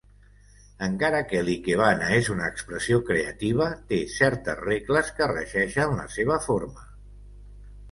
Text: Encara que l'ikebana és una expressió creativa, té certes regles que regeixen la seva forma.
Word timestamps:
Encara 0.85 1.19
que 1.33 1.41
l'ikebana 1.49 2.07
és 2.21 2.31
una 2.37 2.47
expressió 2.53 2.97
creativa, 3.11 3.69
té 3.93 4.01
certes 4.15 4.59
regles 4.65 5.15
que 5.21 5.31
regeixen 5.35 5.97
la 6.03 6.09
seva 6.19 6.43
forma. 6.51 6.91